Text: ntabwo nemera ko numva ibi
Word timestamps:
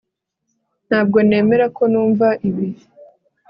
ntabwo 0.87 1.17
nemera 1.27 1.65
ko 1.75 1.83
numva 1.91 2.27
ibi 2.49 2.67